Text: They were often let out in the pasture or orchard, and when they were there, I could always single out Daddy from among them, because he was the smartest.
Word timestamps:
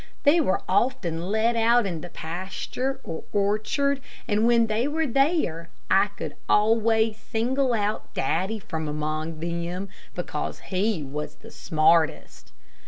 They 0.23 0.41
were 0.41 0.63
often 0.67 1.29
let 1.29 1.55
out 1.55 1.85
in 1.85 2.01
the 2.01 2.09
pasture 2.09 2.99
or 3.03 3.23
orchard, 3.31 4.01
and 4.27 4.47
when 4.47 4.65
they 4.65 4.87
were 4.87 5.05
there, 5.05 5.69
I 5.91 6.07
could 6.07 6.35
always 6.49 7.17
single 7.17 7.71
out 7.71 8.11
Daddy 8.15 8.57
from 8.57 8.87
among 8.87 9.39
them, 9.41 9.89
because 10.15 10.61
he 10.73 11.03
was 11.03 11.35
the 11.35 11.51
smartest. 11.51 12.51